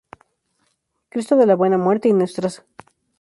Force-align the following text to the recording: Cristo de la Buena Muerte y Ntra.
Cristo 1.09 1.35
de 1.35 1.45
la 1.45 1.53
Buena 1.53 1.77
Muerte 1.77 2.09
y 2.09 2.13
Ntra. 2.13 2.49